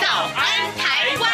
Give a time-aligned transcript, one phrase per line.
[0.00, 1.30] 早安台湾》。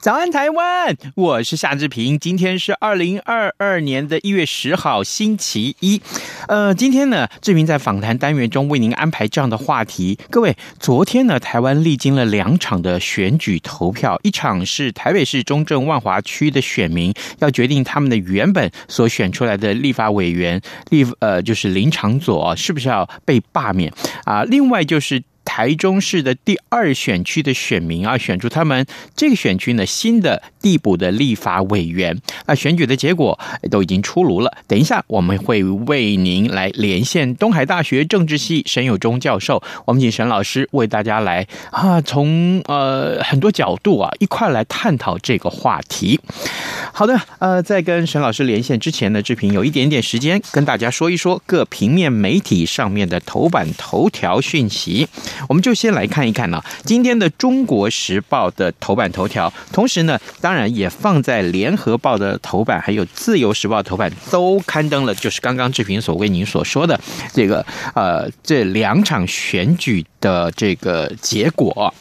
[0.00, 0.96] 早安，台湾！
[1.14, 2.18] 我是夏志平。
[2.18, 6.00] 今天是二零二二年的一月十号，星期一。
[6.48, 10.18] 呃，今天呢，志平在访谈单元中为您安排这样的话题。
[10.30, 23.92] 各位，昨天呢，台湾历经了两场的选举投票，一场是台北市中正万华区的选民要决定他们的原本所选出来的立法委员立呃，就是林长佐是不是要被罢免
[24.24, 24.44] 啊？
[24.44, 25.22] 另外就是。
[25.50, 32.16] 台中市的第二选区的选民啊，选出他们这个选区呢新的递补的立法委员。
[32.46, 33.36] 那选举的结果
[33.68, 34.56] 都已经出炉了。
[34.68, 46.20] 等一下我们会为您来连线东海大学政治系沈有忠教授，我们请沈老师为大家来啊，从呃很多角度啊一块来探讨这个话题。
[46.92, 55.08] 好的，呃，在跟沈老师连线之前呢，志平有一点点时间跟大家说一说各平面媒体上面的头版头条讯息。
[55.48, 66.98] 我们就先来看一看呢，今天的《中国时报》的头版头条，同时呢，当然也放在《联合报》的头版，还有《自由时报》头版都刊登了，就是刚刚志平所为您所说的
[67.32, 71.92] 这个呃这两场选举的这个结果。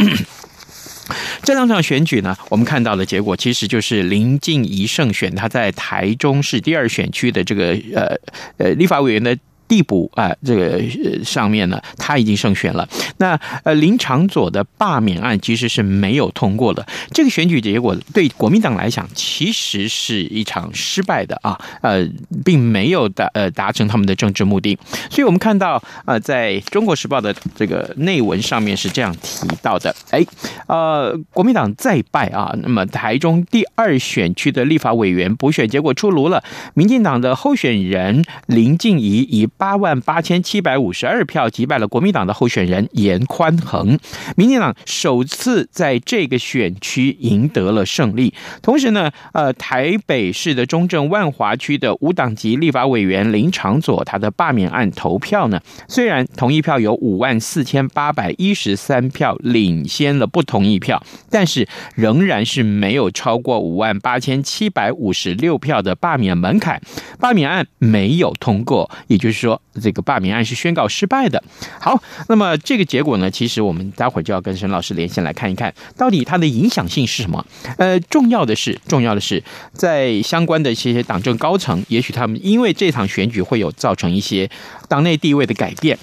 [1.41, 8.15] 这两场选举呢，我们看到的结果其实就是林静仪胜选，他在台中市第二选区的这个呃
[8.57, 9.35] 呃立法委员的。
[9.69, 10.81] 递补啊，这个
[11.23, 12.85] 上面呢，他已经胜选了。
[13.17, 16.85] 那呃，林长佐的罢免案其实是没有通过的。
[17.11, 22.05] 这个选举结果对国民党来讲，其实是一场失败的啊，呃，
[22.43, 24.77] 并没有达呃达成他们的政治目的。
[25.09, 30.25] 所以我们看到呃，在中国时报的这个内文上面是这样提到的：哎，
[30.67, 32.55] 呃，国民党再败啊。
[32.63, 36.43] 那么台中第二选区的立法委员补选结果出炉了，
[36.73, 43.99] 民进党的候选人林静怡以八万八千七百五十二票击败了国民党的候选人严宽恒，
[44.37, 48.33] 民进党首次在这个选区赢得了胜利。
[48.61, 55.59] 同时呢，呃，台北市的中正万华区的无党籍立法委员林长佐，他的罢免案投票呢，
[55.89, 66.81] 虽然同意票有五万四千八百一十三票领先了不同意票，但是仍然是没有超过五万八千七百五十六票的罢免门槛，
[67.19, 69.48] 罢免案没有通过，也就是说。
[69.49, 71.43] 说这个罢免案是宣告失败的。
[71.79, 77.43] 好，那么这个结果呢，其实我们待会儿就要跟沈老师连线来看一看，到底它的影响性是什么？
[77.77, 79.43] 呃，重要的是，重要的是，
[79.73, 84.49] 在相关的一些党政高层，也许他们因为这场选举会有造成一些
[84.87, 85.97] 党内地位的改变。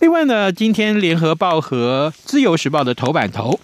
[0.00, 3.58] 另外呢，今天联合报和自由时报的头版头。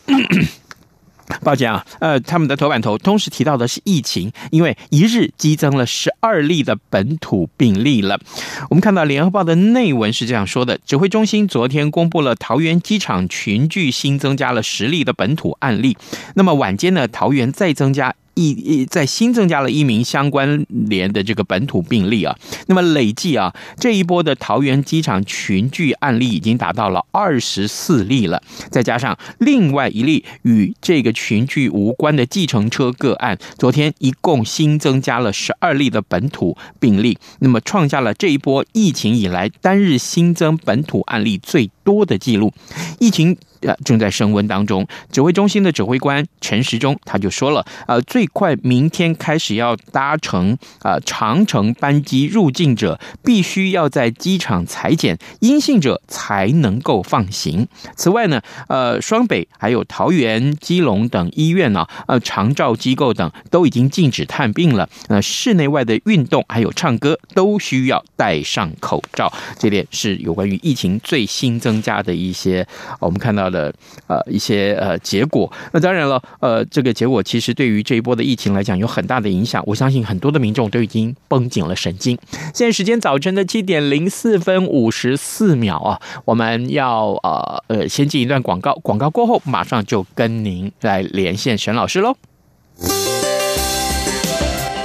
[1.42, 8.19] 抱歉啊，呃，他们的头版头同时提到的是疫情，因为一日激增了十二例的本土病例了。
[8.70, 15.97] 我们看到联合报的内文是这样说的：指挥中心昨天公布了桃园机场群聚新增加了十例的本土案例，
[16.34, 18.15] 那么晚间呢，桃园再增加。
[18.36, 42.53] 一一在新增加了一名相关联的这个本土病例啊，那么累计啊这一波的桃园机场群聚案例已经达到了二十四例了，再加上另外一例与这个群聚无关的计程车个案，昨天一共新增加了十二例的本土病例，那么创下了这一波疫情以来单日新增本土案例最多的记录，
[43.00, 43.36] 疫情。
[43.61, 57.66] 呃正在升温当中，指挥中心的指挥官陈时中他就说了，呃，最快明天开始要搭乘啊长程班机入境者，必须要在机场采检阴性者才能够放行。
[57.97, 64.89] 此外呢，呃，双北还有桃园、基隆等医院呢，呃，长照机构等都已经禁止探病了。
[65.09, 69.33] 呃，室内外的运动还有唱歌都需要戴上口罩。
[69.59, 72.66] 这点是有关于疫情最新增加的一些，
[73.01, 73.72] 我们看到的。
[74.07, 79.63] 呃一些呃结果，那当然了，呃这个结果其实对于这一波的疫情来讲有很大的影响。
[79.66, 82.16] 我相信很多的民众都已经绷紧了神经。
[82.54, 92.16] 现在时间早晨的七点零四分五十四秒啊，我们要呃呃先进一段广告，广告过后马上就跟您来连线沈老师喽。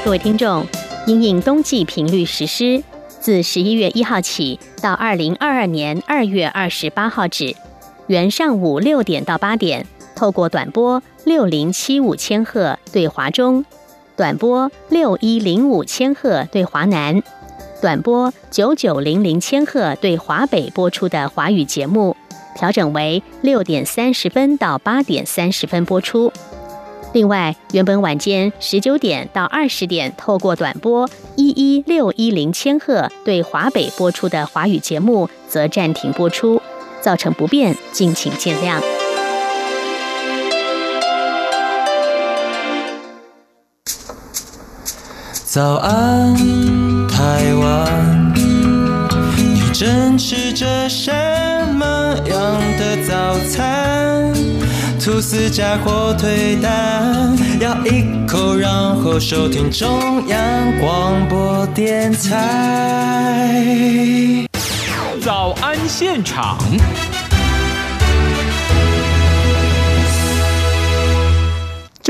[0.04, 0.66] 各位听众，
[1.06, 2.84] 因应冬季频率实施。
[3.20, 7.56] 自十一月一号起到二零二二年二月二十八号止，
[8.12, 9.88] 原上午六点到八点，
[10.18, 13.66] 透过短波六零七五千赫对华中，
[14.18, 17.24] 短波六一零五千赫对华南，
[17.82, 22.18] 短波九九零零千赫对华北播出的华语节目，
[22.54, 26.34] 调整为六点三十分到八点三十分播出。
[27.14, 36.61] 另外，原本晚间十九点到二十点透过短波一一六一零千赫对华北播出的华语节目则暂停播出，
[37.02, 38.80] 造成不便，敬请见谅。
[45.46, 46.34] 早安，
[47.10, 48.34] 台湾，
[49.36, 51.12] 你正吃着什
[51.74, 54.34] 么样的早餐？
[55.04, 60.40] 吐司加火腿蛋，咬一口，然后收听中央
[60.80, 63.62] 广播电台。
[65.22, 66.58] 早安现场。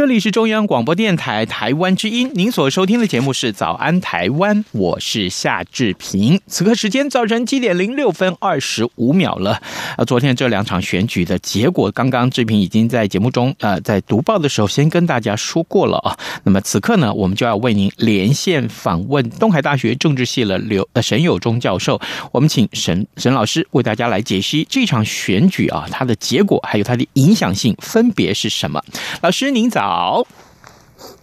[0.01, 6.41] 这里是中央广播电台台湾之音，您所收听的节目是《早安台湾》，我是夏志平。
[6.47, 9.61] 此刻时间早晨七点零六分二十五秒了。
[9.97, 16.17] 呃，昨天这两场选举的结果，刚刚志平已经在节目中呃在读报的时候先跟大家说过了啊。
[16.43, 22.01] 那么此刻呢，我们就要为您连线访问东海大学政治系的刘呃沈友忠教授。
[22.31, 28.83] 我们请沈沈老师为大家来解析这场选举啊，它的结果还有它的影响性分别是什么？
[29.21, 29.90] 老师您早。
[29.91, 30.25] 早，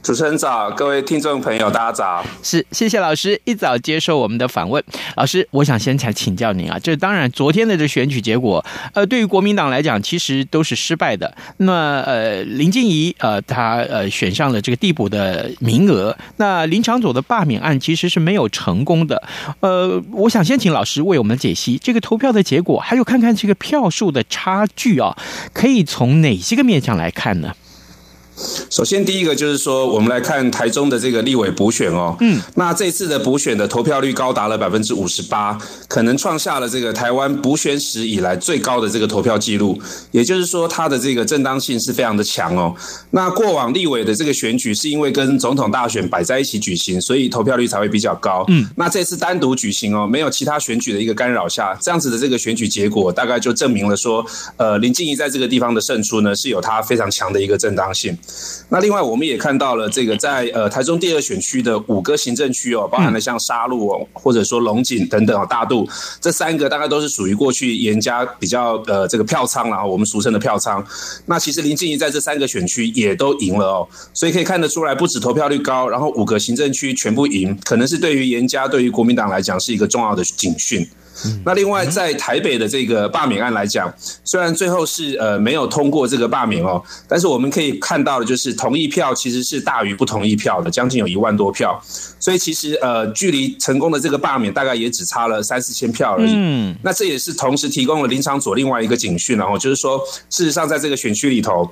[0.03, 2.23] 主持人早，各位听众朋友，大家早。
[2.43, 4.85] 是，谢谢老师一早接受我们的访问。
[5.17, 8.62] 老师，我想先请请教您啊，这当然昨天的这选举结果，
[8.93, 11.35] 呃，对于国民党来讲，其实都是失败的。
[11.56, 16.14] 那呃，林静怡呃，他呃选上了这个递补的名额。
[16.37, 19.23] 那林长佐的罢免案其实是没有成功的。
[19.61, 25.17] 呃，我想先请老师为我们解析这个投票的结果，还有看看这个票数的差距啊，
[25.55, 27.55] 可以从哪些个面向来看呢？
[28.70, 32.17] 首先，第一个就是说，我们来看台中的这个立委补选哦。
[32.20, 35.58] 嗯，那这次的补选的投票率高达了百分之五十八，
[35.88, 39.81] 可能创下了这个台湾补选史以来最高的这个投票记录。
[40.12, 42.75] 也就是说，它的这个正当性是非常的强哦。
[43.11, 48.44] 那过往立委的这个选举是因为跟总统大选摆在一起举行，所以投票率才会比较高。
[48.49, 54.25] 嗯，那这次单独举行哦，没有其他选举的一个干扰下，这样子的这个选举结果，大概就证明了说，
[54.56, 58.17] 呃，林静怡在这个地方的胜出呢，是有它非常强的一个正当性。
[58.71, 65.89] 那另外，我们也看到了这个在呃台中第二选区的五个行政区哦，包含了像沙鹿哦，或者说龙井等等哦，大肚
[66.21, 70.85] 这三个大概都是属于过去严家比较呃这个票仓，然后我们俗称的票仓。
[71.25, 80.87] 那其实林静怡在这三个选区也都赢了哦，所以可以看得出来，不止投票率高，然后五个行政区全部赢，可能是对于严家对于国民党来讲是一个重要的警讯。
[81.44, 83.93] 那另外，在台北的这个罢免案来讲，
[84.25, 91.81] 虽然最后是呃没有通过这个罢免哦，但是我们可以看到的就是同意票其实是大于不同意票的，将近有一万多票，
[92.20, 96.32] 所以其实呃距离成功的这个罢免大概也只差了三四千票而已。
[96.35, 100.00] 嗯，那这也是同时提供了林昶佐另外一个警讯，然后就是说，
[100.31, 101.69] 事实上在这个选区里头。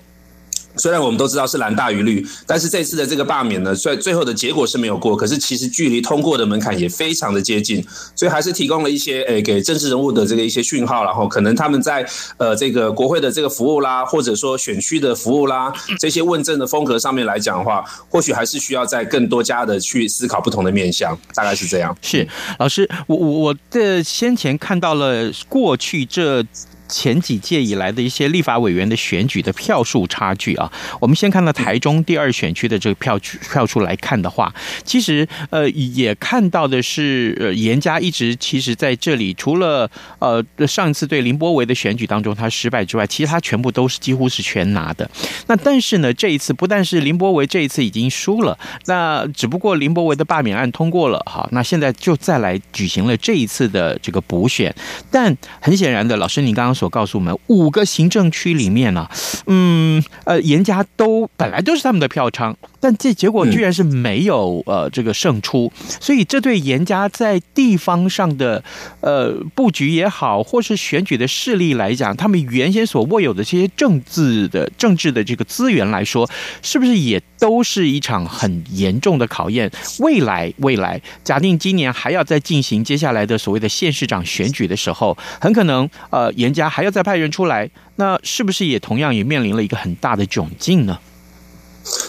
[0.76, 5.16] 虽然我们都知道是蓝大于绿，但是这次的这个罢免呢，最最后的结果是没有过。
[5.16, 11.04] 可是其实距离通过的门槛也非常的接近，所以还是提供了一些诶给政治人物的这个一些讯号。
[11.04, 12.06] 然后可能他们在
[12.36, 21.16] 呃这个国会的这个服务啦，或者说选区的服务啦，这些问政的风格上面来讲的话，或许还是需要在更多加的去思考不同的面向。
[21.34, 21.96] 大概是这样。
[22.02, 22.26] 是
[22.58, 26.44] 老师，我我我的先前看到了过去这。
[26.88, 33.18] 前几届以来的一些立法委员的选举的票数差距啊，我们先看到台中第二选区的这个票
[33.50, 39.90] 票数来看的话，其实呃也看到的是呃严家一直其实在这里除了
[40.20, 45.10] 呃上一次对林波维的选举当中他失败之外，其实他全部都是几乎是全拿的。
[45.48, 54.72] 那但是呢，这一次不但是林波维这一次已经输了，那只不过林波维的罢免案通过了，好，那现在就再来举行了这一次的这个补选，
[55.10, 56.75] 但很显然的，老师你刚刚。
[56.76, 59.08] 所告诉我们，五个行政区里面呢，
[59.46, 68.62] 嗯，呃，严家都本来都是他们的票仓，但这结果居然是没有呃这个胜出，所以这对严家在地方上的
[69.00, 76.28] 呃布局也好，或是选举的势力来讲，他们原先所握有的这些政治的政治的这个资源来说，
[76.62, 79.70] 是不是也都是一场很严重的考验？
[79.98, 86.68] 未来未来，假定今年还要再进行接下来的所谓的县市长选举的时候，很可能呃严家。
[86.68, 90.98] 还要再派人出来，那是不是也同样也面临了一个很大的窘境呢？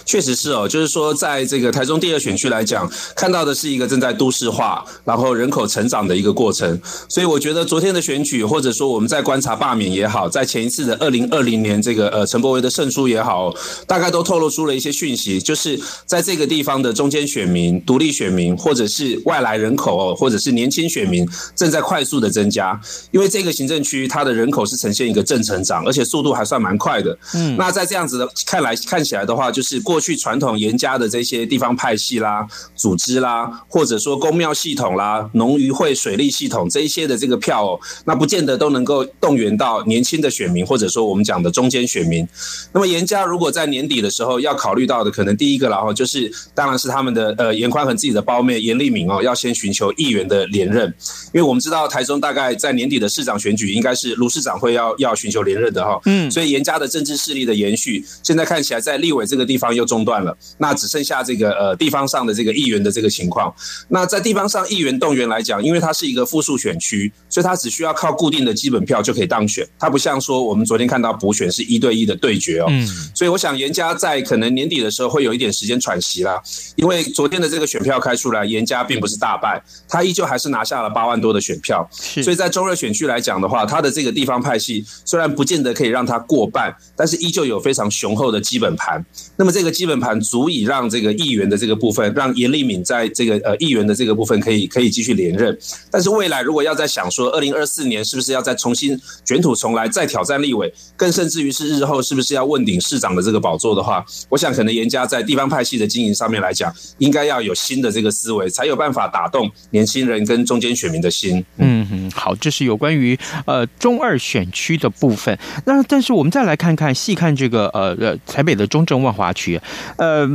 [0.07, 6.79] 确实是哦，就是说在这个台中第二选区来讲，看到的是一个正在都市化，然后人口成长的一个过程。
[7.09, 13.53] 所以我觉得昨天的选举，或者说我们在观察罢免也好，在前一次的二零二零年这个呃陈柏惟的胜出也好，
[13.85, 22.79] 大概都透露出了一些讯息，就是在这个地方的中间选民、独立选民，或者是外来人口哦，或者是年轻选民，正在快速的增加。
[23.11, 27.17] 因为这个行政区它的人口是呈现一个正成长，而且速度还算蛮快的。
[27.33, 42.27] 嗯，那在这样子的看来看起来的话，就是过过去传统严家的这些地方派系啦、组织啦，或者说公庙系统啦、农渔会水利系统这一些的这个票哦，那不见得都能够动员到年轻的选民，或者说我们讲的中间选民。
[42.71, 50.87] 那么严家如果在年底的时候要考虑到的，可能第一个然后就是，当然是他们的呃严宽恒自己的胞妹颜莉敏哦，要先寻求议员的连任，
[51.33, 63.51] 因为我们知道台中大概在年底的市长选举应该是卢市长会要要寻求连任的哈，嗯，所以严家的政治势力的延续，现在看起来在立委这个地方又中断了，那只剩下这个呃地方上的这个议员的这个情况。
[63.87, 76.41] 那在地方上议员动员来讲，因为它是一个复数选区，所以它只需要靠固定的基本票就可以当选，它不像说我们昨天看到补选是一对一的对决哦，嗯，所以我想严家在可能年底的时候会有一点时间喘息啦，
[76.75, 89.03] 因为昨天的这个选票开出来，严家并不是大败，他依旧还是拿下了八万多的选票，所以在中二选区来讲的话，他的这个地方派系虽然不见得可以让他过半，但是依旧有非常雄厚的基本盘。
[89.35, 95.55] 那么这个基本盘足以让这个议员的这个部分，让严立敏在这个呃议员的这个部分可以可以继续连任。
[95.91, 111.45] 但是未来如果要再想说，二零二四年是不是要再重新卷土重来，再挑战立委，更甚至于是日后是不是要问鼎市长的这个宝座的话，我想可能严家在地方派系的经营上面来讲，应该要有新的这个思维，才有办法打动年轻人跟中间选民的心。
[111.57, 113.15] 嗯嗯，好，这是有关于
[113.45, 115.37] 呃中二选区的部分。
[115.65, 119.59] 那但是我们再来看看细看这个呃呃台北的中正万华区，
[119.97, 120.25] 呃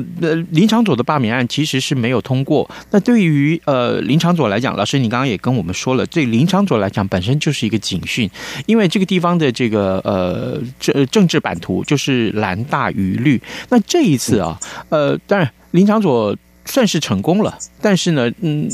[0.50, 2.68] 林长佐的罢免案其实是没有通过。
[2.90, 8.30] 那对于呃林长佐来讲，老师你刚刚也跟我们说了，对林长佐来讲本身就是一个警讯，
[8.66, 13.40] 因为这个地方的这个呃政政治版图就是蓝大于绿。
[13.68, 14.58] 那这一次啊，
[14.88, 16.36] 呃当然林长佐。
[16.64, 18.70] 算是成功了，但是呢，嗯，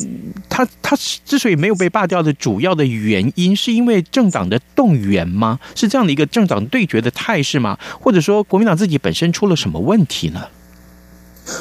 [0.49, 5.59] 他他之所以没有被罢掉的主要的原因，是因为政党的动员吗？
[5.75, 7.79] 是这样的一个政党对决的态势吗？
[8.01, 10.47] 或者说国民党自己本身出了什么问题呢？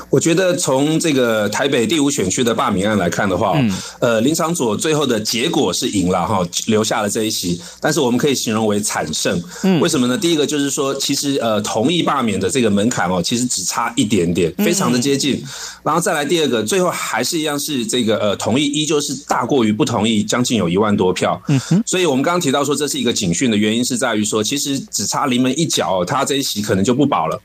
[0.10, 9.42] 我觉得从这个台北第五选区的罢免案来看的话，嗯、呃，林长佐最后的结果是赢了哈，留下了这一席，但是我们可以形容为惨胜。
[9.64, 10.18] 嗯，为什么呢？
[10.18, 15.36] 第一个就是说，其实呃，同意罢免的这个门槛哦，其实只差一点点，非常的接近。
[15.36, 15.44] 嗯、
[15.84, 21.42] 然后再来第二个，最后还是一样是这个呃，同意依旧是大过于不同意，将近有一万多票。
[21.48, 27.40] 嗯哼，所以我们刚刚提到说这是一个警讯的原因是在于说，其实只差临门一脚，他这一席可能就不保了。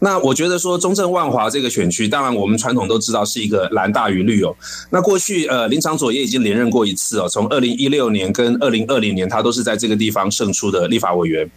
[0.00, 4.54] 那我觉得说中正万华这个选区，当然我们传统都知道是一个蓝大于绿哦。
[4.90, 11.48] 那过去呃林长佐也已经连任过一次哦，从二零一六年跟二零二零年，他都是在这个地方胜出的立法委员。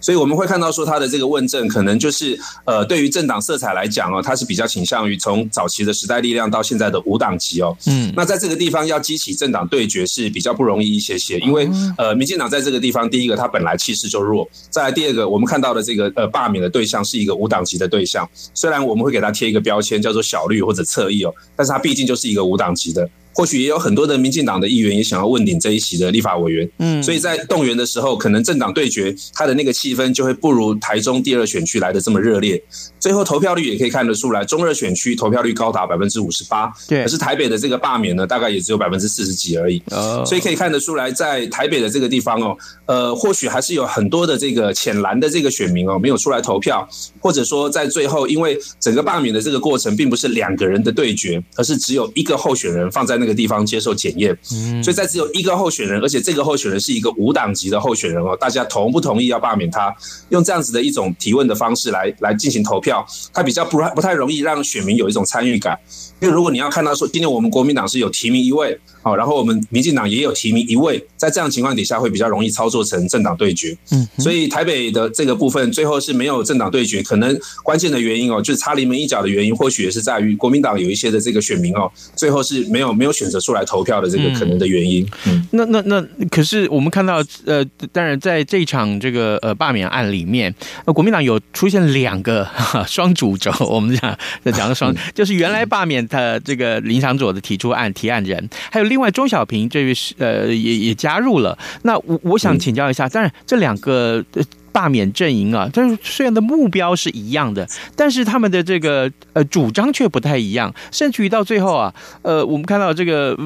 [0.00, 7.76] 所以我们会看到说他的这个问政可能就是呃对于政党色彩来讲哦，他是比较倾向于从早期的时代力量到现在的无党籍哦。
[7.86, 23.08] 嗯，那在这个地方要激起政党对决是比较不容易一些些，因为呃民进党在这个地方第一个他本来气势就弱，再来第二个我们看到的这个呃罢免的对象是一个无党籍的对象，虽然我们会给他贴一个标签叫做小绿或者侧翼哦，但是它毕竟就是一个无党籍的。
[23.34, 32.60] 或许也有很多的民进党的议员也想要问鼎这一席的立法委员，嗯，所以在动员的时候，可能政党对决，他的那个气氛就会不如台中第二选区来的这么热烈。
[32.98, 39.80] 最后投票率也可以看得出来，中二选区投票率高达百分之五十八，对，可是台北的这个罢免呢，大概也只有百分之四十几而已。
[39.92, 42.56] 哦，所以可以看得出来，在台北的这个地方哦，
[42.86, 53.38] 呃，或许还是有很多的这个浅蓝的这个选民哦，没有出来投票，或者说在最后，因为整个罢免的这个过程并不是两个人的对决，而是只有一个候选人放在那个。
[53.38, 54.36] 地方接受检验，
[54.82, 59.94] 所以在只有一个候选人，而且这个候选人是一个无党籍的候选人哦，大家同不同意要罢免他？
[60.30, 65.78] 用这样子的一种提问的方式来来进行投票，他比较不不太容易让选民有一种参与感。
[66.20, 73.78] 因为如果你要看到说，今天我们国民党是有提名一位，好，然后我们民进党也有提名一位，在这样情况底下会比较容易操作成政党对决。
[73.92, 85.06] 嗯，所以台北的这个部分最后是没有政党对决，可能关键的原因哦，就是差临门一脚的原因，或许也是在于国民党有一些的这个选民哦，最后是没有没有选择出来投票的这个可能的原因。
[85.26, 92.46] 嗯，那那那可是我们看到呃，当然在这一场这个呃罢免案里面，呃，国民党有出现两个
[92.86, 94.18] 双主轴， 我们讲
[94.52, 95.98] 讲个双，就是原来罢免。
[96.08, 101.58] 他这个林长佐的提出案提案人，还有另外钟小平这位是呃也也加入了。
[101.82, 104.24] 那我我想请教一下，当然这两个
[104.72, 113.36] 罢免阵营啊，但是虽然的目标是一样的，但是他们的这个呃主张却不太一样，甚至于到最后啊，呃，我们看到这个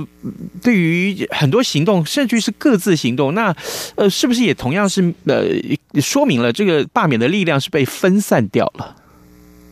[0.63, 3.55] 对于很多行动，甚至于是各自行动，那
[3.97, 5.45] 呃，是不是也同样是呃
[6.01, 8.97] 说明了这个罢免的力量是被分散掉了？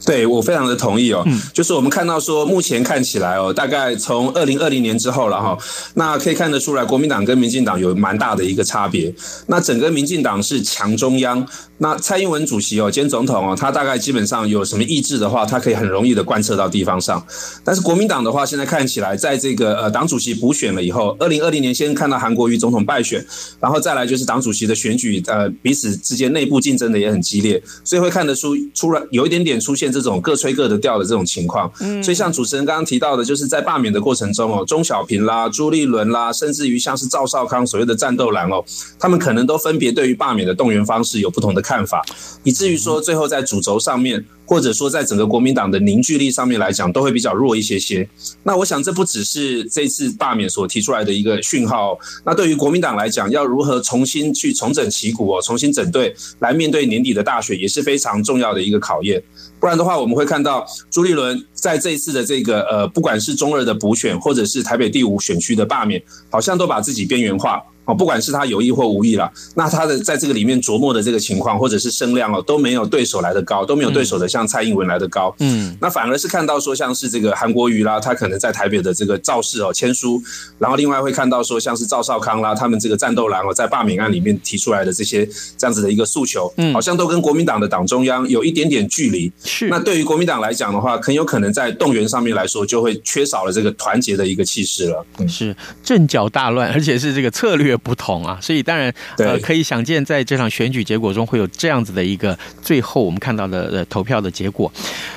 [0.04, 5.56] 对，我非常的同意哦，嗯，就是我们看到说，目前看起来哦，大概从二零二零年之后了哈，
[5.94, 9.12] 那可以看得出来，国民党跟民进党有蛮大的一个差别。
[9.46, 11.46] 那整个民进党是强中央，
[11.82, 17.24] 那蔡英文主席哦，兼总统哦，他大概基本上有什么意志的话，他可以很容易的贯彻到地方上。
[17.64, 23.24] 但是国民党的话，现在看起来，在这个呃党主席补选了以后，二零二零年先看到韩国瑜总统败选，
[23.60, 29.90] 然后再来就是党主席的选举，呃，彼此之间内部竞争的也很激烈，所以会看得出出来有一点点出现。
[29.90, 38.64] 这种各吹各的调的这种情况，嗯所以像主持人刚刚提到的，就是在罢免的过程中哦，钟小平啦、朱立伦啦，甚至于像是赵少康所谓的战斗蓝哦，
[38.98, 42.04] 他们可能都分别对于罢免的动员方式有不同的看法，
[42.42, 44.24] 以至于说最后在主轴上面。
[44.50, 48.08] 或者说，在整个国民党的凝聚力上面来讲，都会比较弱一些些。
[48.42, 51.96] 那我想，这不只是这次罢免所提出来的一个讯号。
[52.26, 59.22] 那对于国民党来讲，要如何重新去重整旗鼓哦，重新整队来面对年底的大选，也是非常重要的一个考验。
[59.60, 67.62] 不然的话，我们会看到朱立伦在这一次的这个呃，不管是中二的补选，或者是台北第五选区的罢免，好像都把自己边缘化。
[67.94, 75.34] 不管是他有意或无意了，那他的在这个里面琢磨的这个情况，或者是声量哦，都没有对手来的高，都没有对手的像蔡英文来的高。
[75.38, 80.22] 嗯，那反而是看到说像是这个韩国瑜啦，他可能在台北的这个造势哦签书，
[80.58, 89.32] 然后另外会看到说像是赵少康啦，他们这个战斗蓝哦，在罢免案里面提出来的这些这样子的一个诉求，嗯，好像都跟国民党的党中央有一点点距离。
[89.42, 95.06] 是，那对于国民党来讲的话，很有可能在动员上面来说，就会缺少了这个团结的一个气势了。
[95.18, 97.70] 嗯，是阵脚大乱，而且是这个策略。
[97.82, 104.70] 不同啊，所以当然呃可以想见，在这场选举结果中会有这样子的一个最后我们看到的呃投票的结果。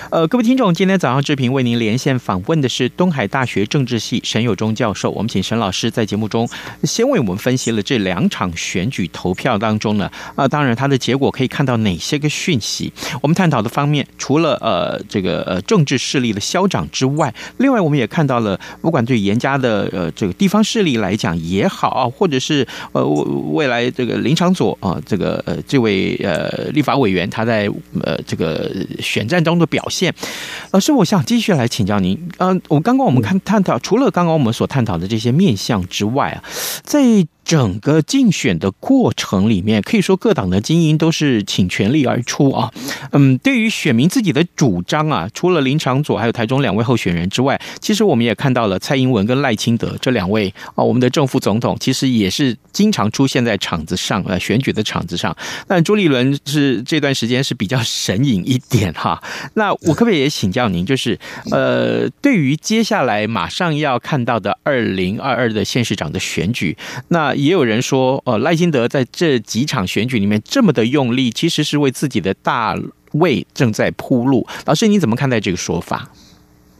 [0.09, 5.09] 呃，各位听众，今天早上志平为您连线访问的是东海大学政治系沈友忠教授。
[5.09, 6.47] 我们请沈老师在节目中
[6.83, 12.93] 先为我们分析了这两场选举投票当中呢，啊，当然它的结果可以看到哪些个讯息。
[13.23, 23.01] 我们探讨的方面，除了呃这个呃政治势力的消长之外，另外我们也看到了，不管对严家的呃这个地方势力来讲也好啊，或者是呃
[23.57, 27.69] 未来这个林长佐啊这个呃这位呃立法委员他在
[28.03, 30.13] 呃这个选战中的表现。
[30.71, 32.17] 老师，我想继续来请教您。
[32.39, 36.43] 嗯，我刚刚我们看探讨，除了刚刚我们所探讨的这些面相之外啊，
[36.83, 36.99] 在
[37.43, 42.71] 整个竞选的过程里面，可以说各党的精英都是倾全力而出啊。
[43.11, 55.35] 嗯，对于选民自己的主张啊，除了林昶佐还有台中两位候选人之外，其实我们也看到了蔡英文跟赖清德这两位啊，我们的正副总统其实也是经常出现在场子上，呃，选举的场子上。
[55.67, 59.21] 但朱立伦是这段时间是比较神隐一点哈。
[59.55, 61.19] 那我可不可以也请教您，就是
[61.51, 66.77] 呃，对于接下来马上要看到的二零二二的县市长的选举，
[67.09, 72.75] 那也有人说，呃，赖清德在这几场选举里面这么的用力，其实是为自己的大
[73.13, 74.47] 位正在铺路。
[74.65, 76.09] 老师，你怎么看待这个说法？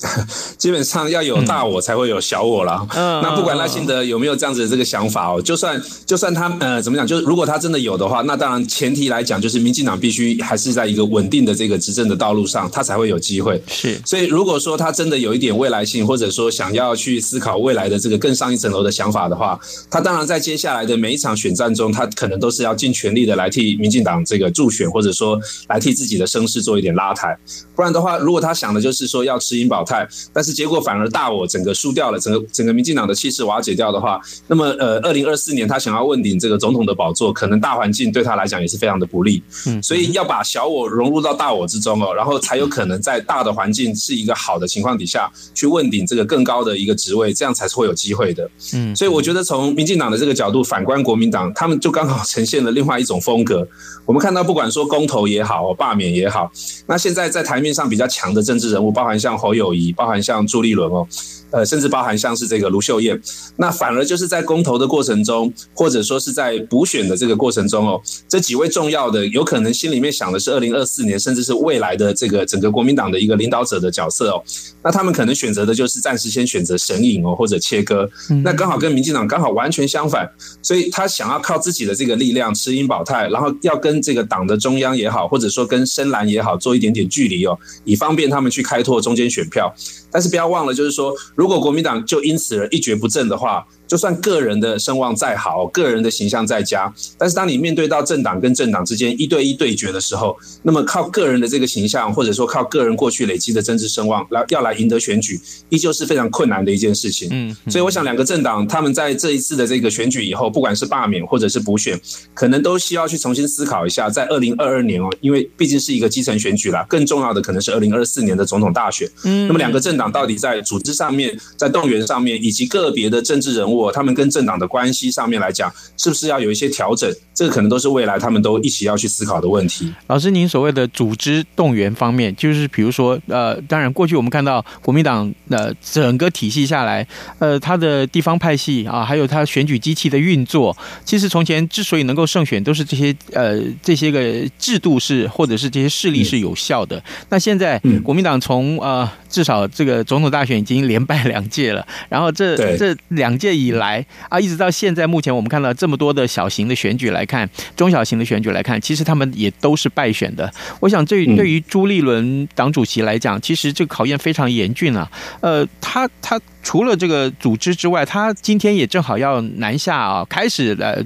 [0.57, 2.85] 基本上要有大我才会有小我了。
[2.95, 13.61] 嗯，那不管赖清德有没有这样子的这个想法哦，就算就算他呃怎么讲，就是如果他真的有的话，那当然前提来讲就是民进党必须还是在一个稳定的这个执政的道路上，他才会有机会。
[13.67, 27.37] 是，所以如果说他真的有一点未来性，或者说想要去思考未来的这个更上一层楼的想法的话，他当然在接下来的每一场选战中，他可能都是要尽全力的来替民进党这个助选，或者说来替自己的声势做一点拉抬。
[27.75, 30.08] 不然的话，如果他想的就是说要持盈保泰。
[30.34, 39.43] 但是结果反而大我整个输掉了，整个整个民进党的气势瓦解掉的话，那么呃，二零二四年他想要问鼎这个总统的宝座，可能大环境对他来讲也是非常的不利。
[39.67, 48.49] 嗯，所以要把小我融入到大我之中哦，然后才有可能在大的环境是一个好的情况底下去问鼎这个更高的一个职位，这样才是会有机会的。
[48.73, 53.67] 嗯，所以我觉得从民进党的这个角度反观国民党，他们就刚好呈现了另外一种风格。
[54.06, 56.51] 我们看到不管说公投也好，罢免也好，
[56.88, 59.91] 那现在在台面上比较强的政治人物，包含像侯友宜。
[59.91, 61.08] 包含像朱立伦哦。
[61.53, 63.21] 呃，甚至包含像是这个卢秀燕，
[63.57, 74.43] 那反而就是在公投的过程中，或者说是在补选的这个过程中哦，这几位重要的，有可能心里面想的是二零二四年，甚至是未来的这个整个国民党的一个领导者的角色哦，
[74.83, 78.09] 那他们可能选择的就是暂时先选择神隐哦，或者切割，
[78.43, 80.27] 那刚好跟民进党刚好完全相反，
[80.63, 89.71] 所以他想要靠自己的这个力量持盈保泰，然后要跟这个党的中央也好，或者说跟深蓝也好，做一点点距离哦，以方便他们去开拓中间选票。
[90.11, 107.29] 但是不要忘了，就是说，如如果国民党就因此而一蹶不振的话，就算个人的声望再好，个人的形象再佳，但是当你面对到政党跟政党之间一对一对决的时候，那么靠个人的这个形象，或者说靠个人过去累积的政治声望来要来赢得选举，依旧是非常困难的一件事情。
[107.32, 112.01] 嗯，所以我想两个政党他们在这一次的这个选举以后，不管是罢免或者是补选，
[112.34, 119.08] 可能都需要去重新思考一下，在二零二二年哦，因为毕竟是一个基层选举啦，更重要的可能是二零二四年的总统大选。
[119.23, 127.12] 嗯，那么两个政党到底在组织上面、在动员上面，以及个别的政治人物，他们跟政党的关系上面来讲，是不是要有一些调整？
[127.34, 129.91] 这个可能都是未来他们都一起要去思考的问题。
[130.08, 137.06] 老师，您所谓的组织动员方面，就是比如说，呃，当然过去我们看到国民党的整个体系下来，
[137.39, 146.98] 呃，他的地方派系啊，还有他选举机器的运作，其实从前之所以能够胜选，都是这些呃这些个制度是或者是这些势力是有效的。
[146.98, 160.52] 嗯、那现在国民党从呃至少这个总统大选已经连败两届了，然后这这两届以来啊，一直到现在目前我们看到这么多的小型的选举来看，中小型的选举来看，其实他们也都是败选的。
[160.80, 165.10] 我想，这对于朱立伦党主席来讲，其实这个考验非常严峻啊。
[165.41, 171.04] 呃，他他除了这个组织之外，他今天也正好要南下啊，开始呃。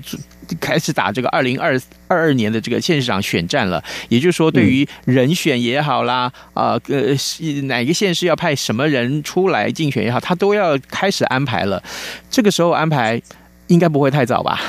[0.60, 7.16] 开始打这个二零二二二年的这个县市长选战了，也就是说，对于人选也好啦，啊呃，
[7.64, 11.82] 哪个县市要派什么人出来竞选也好，他都要开始安排了。
[12.30, 13.22] 这个时候安排
[13.68, 14.60] 应该不会太早吧？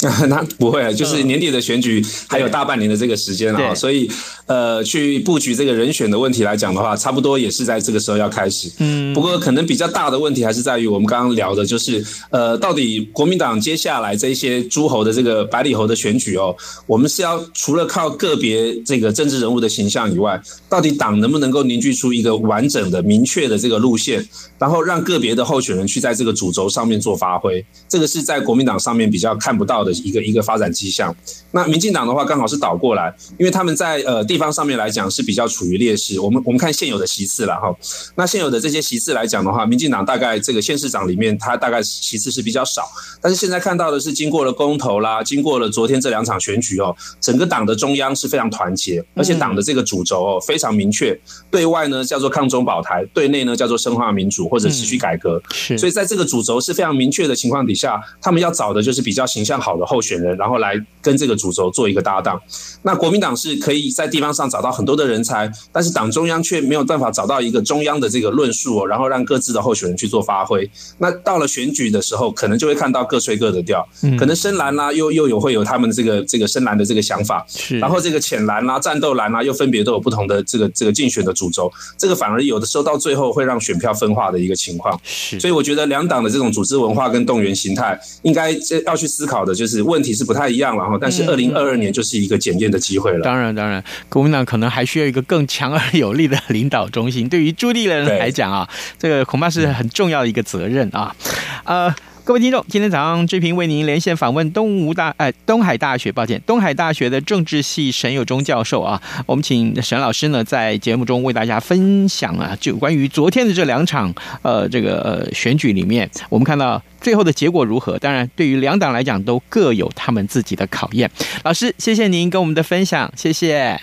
[0.28, 4.10] 那不会啊，就是年底的选举还有大半年的这个时间啊，所以
[4.50, 8.68] 呃，去布局这个人选的问题来讲的话，差不多也是在这个时候要开始。
[8.78, 16.52] 嗯，不过可能比较大的问题还是在于我们刚刚聊的，就是呃，到底国民党接下来这些诸侯的这个百里侯的选举哦，
[16.88, 29.92] 我们是要除了靠个别这个政治人物的形象以外，到底党能不能够凝聚出一个完整的、明确的这个路线，然后让个别的候选人去在这个主轴上面做发挥，这个是在国民党上面比较看不到的。
[30.00, 31.14] 一个一个发展迹象，
[31.50, 36.18] 那民进党的话刚好是倒过来，因为他们在呃地方上面来讲是比较处于劣势。
[36.18, 37.72] 我们我们看现有的席次了哈，
[38.16, 42.82] 那现有的这些席次来讲的话，民进党大概这个县市长里面，他大概席次是比较少。
[43.20, 55.42] 但是现在看到的是，经过了公投啦，经过了昨天这两场选举哦，整个党的中央是非常团结，而且党的这个主轴哦非常明确，对外呢叫做抗中保台，对内呢叫做深化民主或者持续改革。
[55.52, 59.86] 是，所以在这个主轴是非常明确的情况底下，他们要找的就是比较形象好的。
[59.90, 62.40] 候选人，然后来跟这个主轴做一个搭档。
[62.82, 70.68] 那国民党是可以在地方上找到很多的人才，但是党中央却没有办法找到一个中央的这个论述哦，然后让各自的候选人去做发挥。
[70.98, 73.86] 那到了选举的时候，可能就会看到各吹各的调，
[74.18, 77.44] 可能深蓝啦，又又有会有他们这个这个深蓝的这个想法，
[77.80, 81.70] 然后这个浅蓝啦、战斗蓝啦，又分别都有不同的这个这个竞选的主轴。
[81.98, 84.98] 这个反而有的时候到最后会让选票分化的一个情况。
[85.38, 88.50] 所以我觉得两党的这种组织文化跟动员形态，应该
[88.86, 89.80] 要去思考的就是。
[89.90, 93.24] 问题是不太一样了哈，但是二零二二年就是一个检验的机会了。
[93.24, 97.26] 当然，当然，国民党可能还需要一个更强而有力的领导中心。
[97.26, 98.68] 对于朱立伦来讲啊，
[98.98, 101.16] 这个恐怕是很重要的一个责任啊。
[101.64, 101.94] 呃。
[102.22, 117.98] 各位听众，今天早上志平为您连线访问东吴大哎东海大学，抱歉，东海大学的政治系沈有忠教授啊，我们请沈老师呢在节目中为大家分享啊，就关于昨天的这两场呃这个呃选举里面，我们看到最后的结果如何？
[117.98, 121.10] 当然，对于两党来讲都各有他们自己的考验。
[121.42, 123.80] 老师，谢谢您跟我们的分享，谢谢，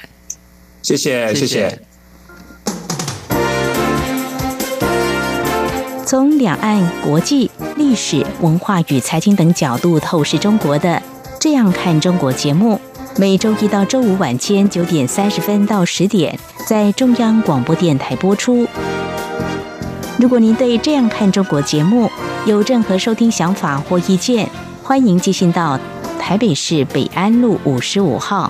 [0.88, 1.82] 谢谢，谢谢。
[6.06, 10.90] 从两岸、国际、历史、文化与财经等角度透视中国的
[11.42, 12.80] 《这样看中国》节目，
[13.18, 18.66] 每周一到周五晚间九点三十分到十点在中央广播电台播出。
[20.18, 22.10] 如果您对《这样看中国》节目
[22.46, 24.50] 有任何收听想法或意见，
[24.82, 25.78] 欢迎寄信到
[26.18, 28.50] 台北市北安路五十五号，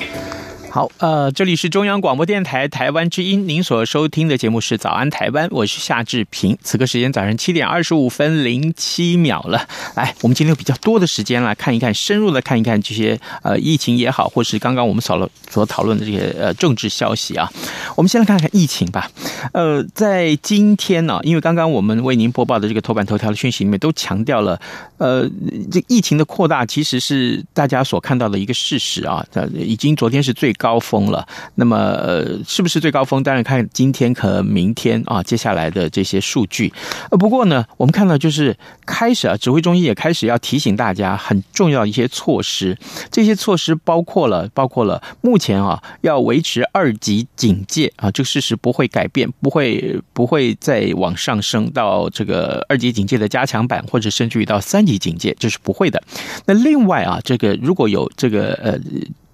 [0.73, 6.57] 好，呃，这里是中央广播电台台湾之音，您所收听的节目是《早安台湾》，我是夏志平。
[6.63, 9.67] 此刻时间早上七点二十五分零七秒了。
[9.95, 17.51] 来，我们今天有比较多的时间来看一看，深入的看一看这些呃疫情也好，或是刚刚我们所了所讨论的这些呃政治消息啊。
[17.97, 19.11] 我们先来看看疫情吧。
[19.53, 24.59] 呃，在今天呢、因为刚刚我们为您播报的这个头版头条的讯息里面都强调了，
[24.97, 25.27] 呃，
[25.71, 29.25] 这疫情的扩大其实是大家所看到的一个事实啊。
[29.33, 33.23] 呃，已经昨天是最高峰了，那么呃，是不是最高峰？
[33.23, 36.71] 当然看今天和明天啊，接下来的这些数据。
[37.09, 42.77] 呃，不过呢，我们看到就是开始啊，指挥中心也开始要提醒大家很重要一些措施。
[43.09, 56.01] 这些措施包括了，包括了目前啊，要维持二级警戒啊，这个事实不会改变，不会不会再往上升到这个二级警戒的加强版，或者甚至于到三级警戒，这是不会的。
[56.45, 58.79] 那另外啊，这个如果有这个呃。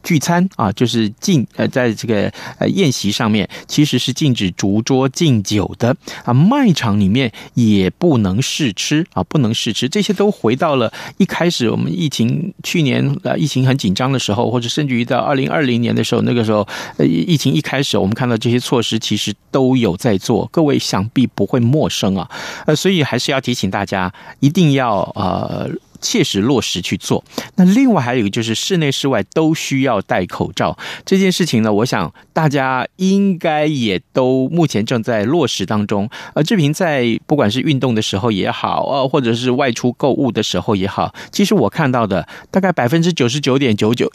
[0.08, 5.94] 聚餐啊，就是禁呃，在这个呃宴席上面，其实是禁止逐桌敬酒的
[6.24, 6.34] 啊。
[6.34, 16.66] 卖场里面也不能试吃啊，不能试吃，这些都回到了一开始我们疫情去年呃疫情很紧张的时候，或者甚至于到二零二零年的时候，那个时候
[16.96, 22.32] 呃疫情一开始，我们看到这些措施其实都有在做，各位想必不会陌生啊。
[22.66, 25.70] 呃，所以还是要提醒大家，一定要呃。
[26.02, 27.24] 切实落实去做。
[27.56, 36.10] 那另外还有一个就是室内室外都需要戴口罩这件事情呢，我想大家应该也都目前正在落实当中。
[36.34, 44.12] 而志平在不管是运动的时候也好，呃，或者是外出购物的时候也好，其实我看到的大概百分之九十九点九九，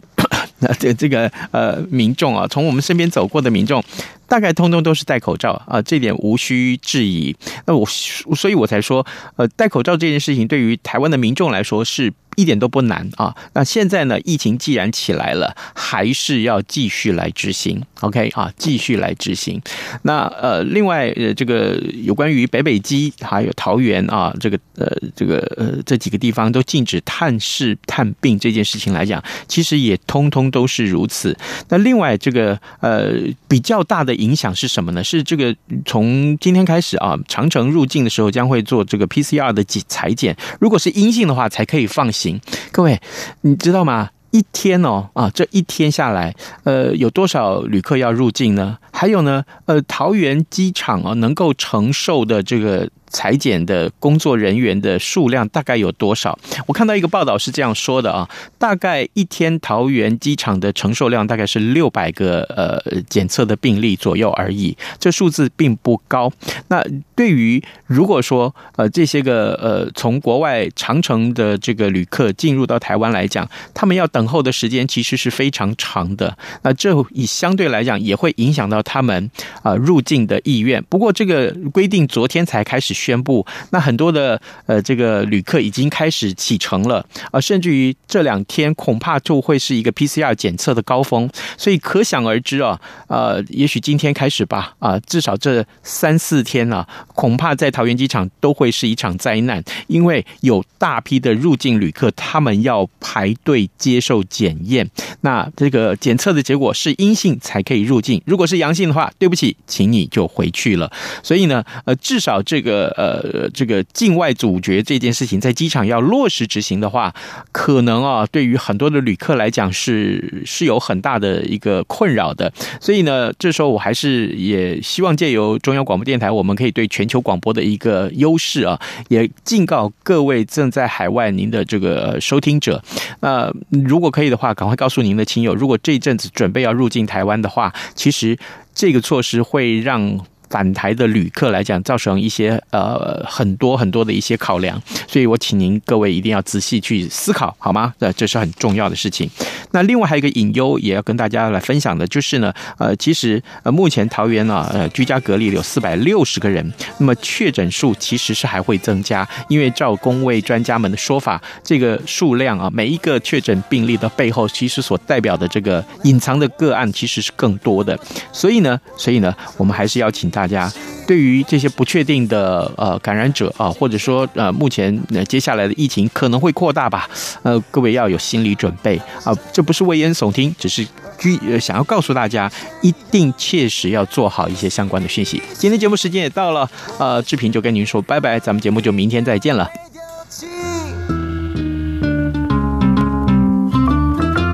[0.66, 3.83] 那这这个呃民众啊，从我们身边走过的民众。
[4.29, 7.37] 大概通通都是戴口罩啊，这点无需质疑。
[7.66, 12.11] 那我所以，我才说，呃，戴口罩这件事情对于台湾的民众来说是。
[12.37, 13.35] 一点都不难啊！
[13.55, 14.18] 那现在呢？
[14.23, 17.83] 疫情既然起来了，还是要继续来执行。
[18.01, 19.61] OK 啊，继续来执行。
[20.03, 31.37] 那呃，另外呃，这个有关于北北基还有桃园啊，这个呃，这个呃，这几个地方都禁止探视探病这件事情来讲，其实也通通都是如此。
[31.68, 33.12] 那另外这个呃，
[33.47, 35.05] 比较大的影响是什么呢？
[35.05, 42.21] 是这个从今天开始啊，长城入境的时候将会做这个 PCR 的检裁剪，如果是阴性的话，才可以放行。
[42.22, 43.00] 行，各位，
[43.40, 44.11] 你知道吗？
[44.30, 48.78] 一天哦，啊，这一天下来，呃，有多少旅客要入境呢？
[48.92, 52.88] 还有呢，呃，桃园机场啊，能够承受的这个。
[53.12, 56.37] 裁剪的工作人员的数量大概有多少？
[56.66, 66.33] 我看到一个报道是这样说的啊，大概一天桃园机场的承受量大概是六百个呃检测的病例左右而已，这数字并不高。
[66.68, 66.83] 那
[67.14, 76.37] 对于如果说呃这些个呃从国外长程的这个旅客进入到台湾来讲，他们要等候的时间其实是非常长的。
[76.62, 79.31] 那这以相对来讲也会影响到他们
[79.62, 80.83] 啊入境的意愿。
[80.85, 83.02] 不过这个规定昨天才开始。
[83.03, 104.88] 宣布，那很多的呃，这个旅客已经开始启程了啊，甚至于这两天恐怕就会是一个 PCR 检测的高峰，所以可想而知啊，呃，也许今天开始吧，啊，至少这三四天啊，恐怕在桃园机场都会是一场灾难，因为有大批的入境旅客，他们要排队接受检验，
[105.23, 110.91] 那这个检测的结果是阴性才可以入境，如果是阳性的话，对不起，请你就回去了。
[111.25, 112.91] 所以呢，呃，至少这个。
[112.96, 117.14] 呃，这个境外阻绝这件事情在机场要落实执行的话，
[117.50, 122.52] 可能啊，对于很多的旅客来讲是是有很大的一个困扰的。
[122.81, 132.83] 所以呢，这时候我还是也希望借由中央广播电台，我们可以对全球广播的一个优势啊，也警告各位正在海外您的这个收听者，
[133.20, 138.37] 那如果可以的话，赶快告诉您的亲友，如果这一阵子准备要入境台湾的话，其实
[138.74, 140.20] 这个措施会让。
[140.53, 147.95] 返台的旅客来讲，造成一些呃很多很多的一些考量，所以我请您各位一定要仔细去思考，好吗？
[148.01, 149.31] 呃，这是很重要的事情。
[149.71, 167.99] 那另外还有一个隐忧，也要跟大家来分享的，就是呢，呃，其实呃目前桃园呢，呃居家隔离有四百六十个人，那么确诊数其实是还会增加，因为照公卫专家们的说法，这个数量啊，每一个确诊病例的背后，其实所代表的这个隐藏的个案其实是更多的，
[168.31, 170.41] 所以呢，所以呢，我们还是邀请大。
[170.42, 170.68] 大家
[171.07, 177.09] 对于这些不确定的呃感染者啊，或者说呃目前呃接下来的疫情可能会扩大吧，
[177.44, 180.85] 呃各位要有心理准备啊，这不是危言耸听，只是
[181.16, 182.50] 居想要告诉大家，
[182.81, 185.40] 一定切实要做好一些相关的讯息。
[185.55, 189.70] 今天节目时间也到了，呃志平就跟您说拜拜，咱们节目就明天再见了。